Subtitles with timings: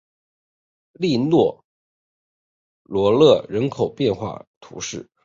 [0.93, 1.63] 利涅
[2.89, 5.07] 罗勒人口变化图示